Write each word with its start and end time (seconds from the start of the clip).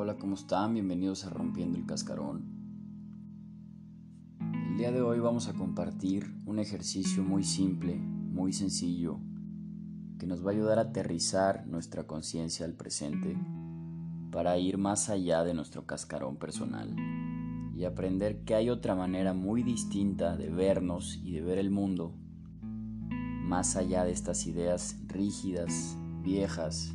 hola, 0.00 0.16
¿cómo 0.16 0.36
están? 0.36 0.74
Bienvenidos 0.74 1.24
a 1.24 1.30
Rompiendo 1.30 1.76
el 1.76 1.84
Cascarón. 1.84 2.44
El 4.38 4.76
día 4.76 4.92
de 4.92 5.02
hoy 5.02 5.18
vamos 5.18 5.48
a 5.48 5.54
compartir 5.54 6.40
un 6.46 6.60
ejercicio 6.60 7.24
muy 7.24 7.42
simple, 7.42 7.96
muy 7.96 8.52
sencillo, 8.52 9.18
que 10.20 10.28
nos 10.28 10.46
va 10.46 10.50
a 10.50 10.54
ayudar 10.54 10.78
a 10.78 10.82
aterrizar 10.82 11.66
nuestra 11.66 12.06
conciencia 12.06 12.64
al 12.64 12.74
presente 12.74 13.36
para 14.30 14.56
ir 14.56 14.78
más 14.78 15.10
allá 15.10 15.42
de 15.42 15.52
nuestro 15.52 15.84
cascarón 15.84 16.36
personal 16.36 16.94
y 17.74 17.84
aprender 17.84 18.44
que 18.44 18.54
hay 18.54 18.70
otra 18.70 18.94
manera 18.94 19.34
muy 19.34 19.64
distinta 19.64 20.36
de 20.36 20.48
vernos 20.48 21.16
y 21.24 21.32
de 21.32 21.40
ver 21.40 21.58
el 21.58 21.72
mundo, 21.72 22.14
más 23.10 23.74
allá 23.74 24.04
de 24.04 24.12
estas 24.12 24.46
ideas 24.46 24.96
rígidas, 25.08 25.98
viejas, 26.22 26.94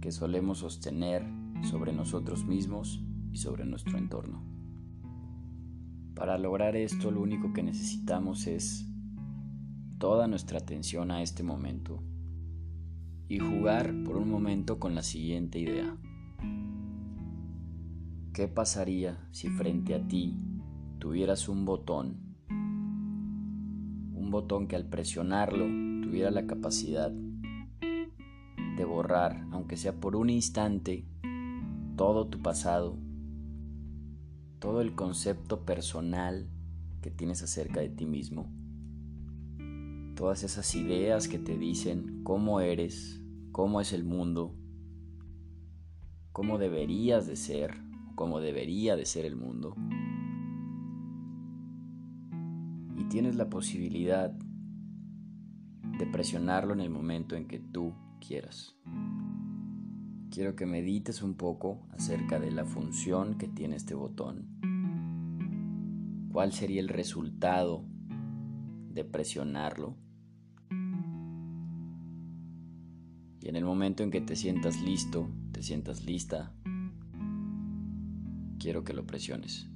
que 0.00 0.10
solemos 0.10 0.58
sostener 0.58 1.39
sobre 1.62 1.92
nosotros 1.92 2.44
mismos 2.44 3.02
y 3.32 3.36
sobre 3.38 3.64
nuestro 3.64 3.98
entorno. 3.98 4.44
Para 6.14 6.36
lograr 6.38 6.76
esto 6.76 7.10
lo 7.10 7.22
único 7.22 7.52
que 7.52 7.62
necesitamos 7.62 8.46
es 8.46 8.86
toda 9.98 10.26
nuestra 10.26 10.58
atención 10.58 11.10
a 11.10 11.22
este 11.22 11.42
momento 11.42 12.02
y 13.28 13.38
jugar 13.38 13.94
por 14.04 14.16
un 14.16 14.30
momento 14.30 14.78
con 14.78 14.94
la 14.94 15.02
siguiente 15.02 15.58
idea. 15.60 15.96
¿Qué 18.32 18.48
pasaría 18.48 19.28
si 19.30 19.48
frente 19.48 19.94
a 19.94 20.06
ti 20.06 20.36
tuvieras 20.98 21.48
un 21.48 21.64
botón? 21.64 22.16
Un 22.48 24.30
botón 24.30 24.66
que 24.66 24.76
al 24.76 24.86
presionarlo 24.86 25.66
tuviera 26.02 26.30
la 26.30 26.46
capacidad 26.46 27.12
de 28.76 28.84
borrar, 28.84 29.46
aunque 29.52 29.76
sea 29.76 30.00
por 30.00 30.16
un 30.16 30.30
instante, 30.30 31.04
todo 32.00 32.28
tu 32.28 32.40
pasado, 32.40 32.96
todo 34.58 34.80
el 34.80 34.94
concepto 34.94 35.66
personal 35.66 36.48
que 37.02 37.10
tienes 37.10 37.42
acerca 37.42 37.80
de 37.80 37.90
ti 37.90 38.06
mismo, 38.06 38.50
todas 40.16 40.42
esas 40.42 40.74
ideas 40.74 41.28
que 41.28 41.38
te 41.38 41.58
dicen 41.58 42.22
cómo 42.24 42.62
eres, 42.62 43.20
cómo 43.52 43.82
es 43.82 43.92
el 43.92 44.04
mundo, 44.04 44.56
cómo 46.32 46.56
deberías 46.56 47.26
de 47.26 47.36
ser, 47.36 47.76
cómo 48.14 48.40
debería 48.40 48.96
de 48.96 49.04
ser 49.04 49.26
el 49.26 49.36
mundo. 49.36 49.76
Y 52.96 53.04
tienes 53.10 53.36
la 53.36 53.50
posibilidad 53.50 54.30
de 55.98 56.06
presionarlo 56.06 56.72
en 56.72 56.80
el 56.80 56.88
momento 56.88 57.36
en 57.36 57.46
que 57.46 57.58
tú 57.58 57.92
quieras 58.26 58.74
quiero 60.30 60.54
que 60.54 60.64
medites 60.64 61.22
un 61.22 61.34
poco 61.34 61.80
acerca 61.90 62.38
de 62.38 62.50
la 62.50 62.64
función 62.64 63.36
que 63.36 63.48
tiene 63.48 63.76
este 63.76 63.94
botón. 63.94 64.46
¿Cuál 66.32 66.52
sería 66.52 66.80
el 66.80 66.88
resultado 66.88 67.84
de 68.92 69.04
presionarlo? 69.04 69.96
Y 73.42 73.48
en 73.48 73.56
el 73.56 73.64
momento 73.64 74.02
en 74.02 74.10
que 74.10 74.20
te 74.20 74.36
sientas 74.36 74.80
listo, 74.80 75.28
te 75.50 75.62
sientas 75.62 76.04
lista, 76.04 76.52
quiero 78.58 78.84
que 78.84 78.92
lo 78.92 79.06
presiones. 79.06 79.69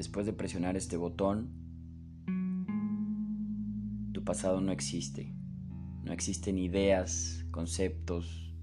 Después 0.00 0.24
de 0.24 0.32
presionar 0.32 0.78
este 0.78 0.96
botón, 0.96 1.50
tu 4.14 4.24
pasado 4.24 4.62
no 4.62 4.72
existe. 4.72 5.36
No 6.04 6.14
existen 6.14 6.56
ideas, 6.56 7.44
conceptos, 7.50 8.56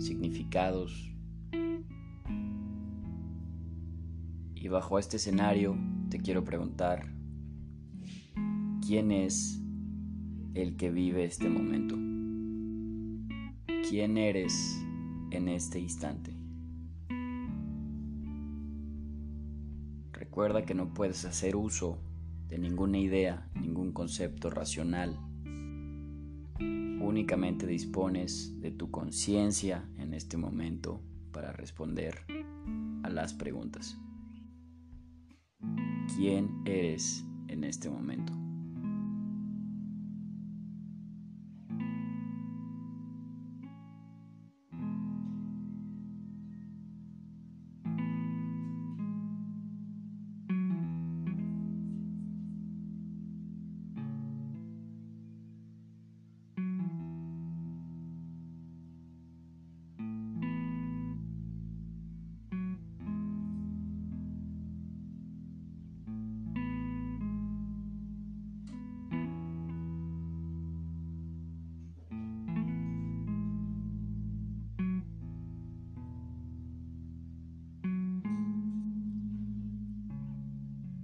significados. 0.00 1.14
Y 4.56 4.66
bajo 4.66 4.98
este 4.98 5.18
escenario 5.18 5.78
te 6.08 6.18
quiero 6.18 6.42
preguntar, 6.42 7.14
¿quién 8.84 9.12
es 9.12 9.62
el 10.54 10.76
que 10.76 10.90
vive 10.90 11.26
este 11.26 11.48
momento? 11.48 11.94
¿Quién 13.88 14.18
eres 14.18 14.84
en 15.30 15.46
este 15.46 15.78
instante? 15.78 16.39
Recuerda 20.30 20.64
que 20.64 20.74
no 20.74 20.94
puedes 20.94 21.24
hacer 21.24 21.56
uso 21.56 21.98
de 22.46 22.56
ninguna 22.56 22.98
idea, 22.98 23.50
ningún 23.60 23.90
concepto 23.90 24.48
racional. 24.48 25.18
Únicamente 27.00 27.66
dispones 27.66 28.54
de 28.60 28.70
tu 28.70 28.92
conciencia 28.92 29.90
en 29.98 30.14
este 30.14 30.36
momento 30.36 31.02
para 31.32 31.50
responder 31.50 32.14
a 33.02 33.10
las 33.10 33.34
preguntas. 33.34 33.98
¿Quién 36.14 36.62
eres 36.64 37.24
en 37.48 37.64
este 37.64 37.90
momento? 37.90 38.39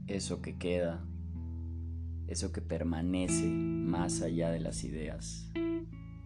Eso 0.06 0.40
que 0.40 0.56
queda, 0.56 1.04
eso 2.28 2.52
que 2.52 2.60
permanece 2.60 3.48
más 3.48 4.22
allá 4.22 4.50
de 4.50 4.60
las 4.60 4.84
ideas, 4.84 5.50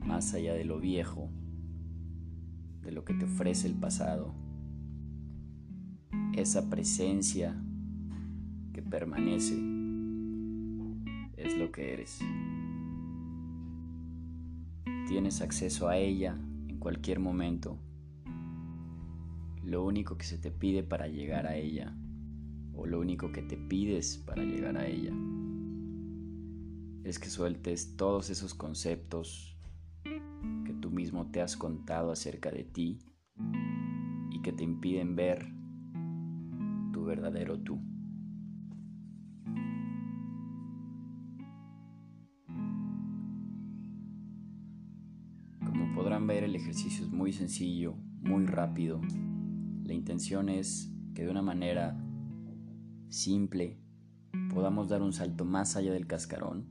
más 0.05 0.35
allá 0.35 0.55
de 0.55 0.65
lo 0.65 0.81
viejo, 0.81 1.31
de 2.83 2.93
lo 2.93 3.05
que 3.05 3.15
te 3.15 3.25
ofrece 3.25 3.69
el 3.69 3.75
pasado, 3.75 4.35
esa 6.35 6.69
presencia 6.69 7.57
que 8.73 8.83
permanece 8.83 9.55
es 11.37 11.57
lo 11.57 11.73
que 11.73 11.95
eres. 11.95 12.21
Tienes 15.09 15.41
acceso 15.41 15.89
a 15.89 15.97
ella 15.97 16.37
en 16.69 16.79
cualquier 16.79 17.19
momento. 17.19 17.79
Lo 19.65 19.85
único 19.85 20.17
que 20.17 20.25
se 20.25 20.39
te 20.39 20.51
pide 20.51 20.83
para 20.83 21.09
llegar 21.09 21.47
a 21.47 21.57
ella 21.57 21.97
o 22.75 22.87
lo 22.87 23.01
único 23.01 23.33
que 23.33 23.43
te 23.43 23.57
pides 23.57 24.19
para 24.19 24.43
llegar 24.43 24.77
a 24.77 24.87
ella 24.87 25.13
es 27.05 27.19
que 27.19 27.29
sueltes 27.29 27.97
todos 27.97 28.31
esos 28.31 28.55
conceptos 28.55 29.59
que 30.05 30.73
tú 30.81 30.91
mismo 30.91 31.31
te 31.31 31.41
has 31.41 31.57
contado 31.57 32.13
acerca 32.13 32.51
de 32.51 32.65
ti 32.65 32.99
y 34.31 34.43
que 34.43 34.53
te 34.53 34.65
impiden 34.65 35.17
ver 35.17 35.47
tu 36.93 37.05
verdadero 37.05 37.59
tú. 37.59 37.81
Como 45.65 45.95
podrán 45.95 46.27
ver 46.27 46.45
el 46.45 46.55
ejercicio 46.55 47.05
es 47.05 47.11
muy 47.11 47.33
sencillo, 47.33 47.97
muy 48.21 48.47
rápido. 48.47 49.01
La 49.85 49.95
intención 49.95 50.49
es 50.49 50.93
que 51.15 51.25
de 51.25 51.31
una 51.31 51.43
manera 51.43 52.10
simple, 53.11 53.77
podamos 54.55 54.89
dar 54.89 55.03
un 55.03 55.13
salto 55.13 55.45
más 55.45 55.77
allá 55.77 55.93
del 55.93 56.07
cascarón. 56.07 56.67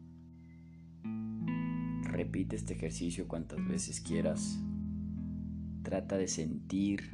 Repite 2.03 2.55
este 2.55 2.73
ejercicio 2.73 3.27
cuantas 3.27 3.65
veces 3.67 4.01
quieras. 4.01 4.59
Trata 5.83 6.17
de 6.17 6.27
sentir 6.27 7.11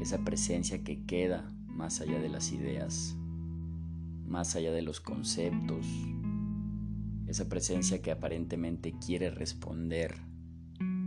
esa 0.00 0.24
presencia 0.24 0.82
que 0.82 1.04
queda 1.04 1.52
más 1.66 2.00
allá 2.00 2.18
de 2.20 2.28
las 2.28 2.52
ideas, 2.52 3.16
más 4.24 4.54
allá 4.54 4.72
de 4.72 4.82
los 4.82 5.00
conceptos, 5.00 5.86
esa 7.26 7.48
presencia 7.48 8.00
que 8.00 8.10
aparentemente 8.10 8.94
quiere 9.04 9.30
responder, 9.30 10.14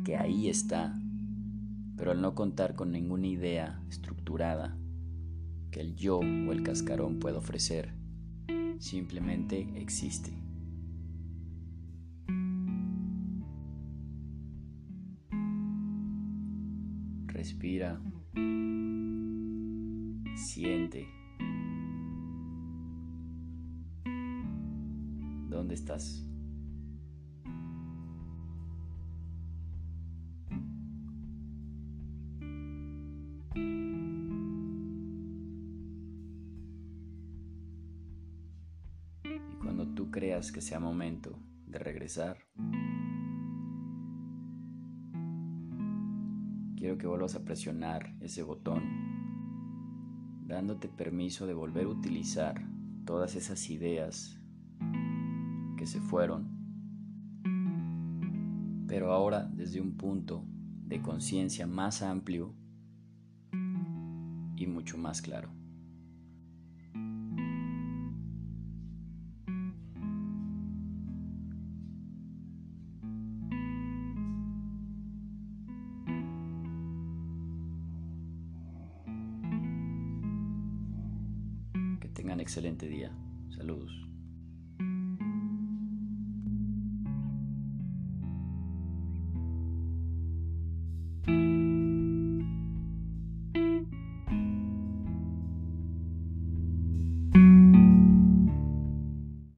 que 0.04 0.18
ahí 0.18 0.50
está, 0.50 1.00
pero 1.96 2.12
al 2.12 2.22
no 2.22 2.36
contar 2.36 2.76
con 2.76 2.92
ninguna 2.92 3.28
idea 3.28 3.84
estructurada, 3.90 4.78
que 5.74 5.82
el 5.82 5.96
yo 5.96 6.20
o 6.20 6.52
el 6.52 6.62
cascarón 6.62 7.20
puede 7.20 7.38
ofrecer. 7.38 7.92
simplemente 8.78 9.68
existe. 9.76 10.32
Respira. 17.26 18.00
Siente. 20.36 21.08
¿Dónde 25.50 25.74
estás? 25.74 26.26
Y 39.36 39.56
cuando 39.56 39.88
tú 39.88 40.12
creas 40.12 40.52
que 40.52 40.62
sea 40.62 40.80
momento 40.80 41.40
de 41.68 41.80
regresar, 41.80 42.38
quiero 46.78 46.98
que 46.98 47.08
vuelvas 47.08 47.36
a 47.36 47.44
presionar 47.44 48.16
ese 48.20 48.44
botón, 48.44 48.84
dándote 50.46 50.88
permiso 50.88 51.48
de 51.48 51.54
volver 51.54 51.86
a 51.86 51.90
utilizar 51.90 52.62
todas 53.06 53.36
esas 53.36 53.70
ideas 53.70 54.40
que 55.78 55.86
se 55.86 56.00
fueron, 56.00 56.48
pero 58.88 59.12
ahora 59.12 59.46
desde 59.46 59.82
un 59.82 59.98
punto 59.98 60.46
de 60.86 61.02
conciencia 61.02 61.66
más 61.66 62.02
amplio 62.02 62.54
y 64.58 64.68
mucho 64.68 64.98
más 64.98 65.22
claro. 65.22 65.63
Tengan 82.24 82.40
excelente 82.40 82.88
día. 82.88 83.12
Saludos. 83.50 83.92